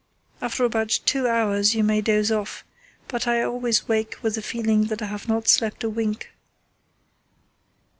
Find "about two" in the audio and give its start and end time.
0.65-1.27